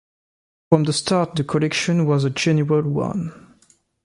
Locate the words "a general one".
2.23-3.55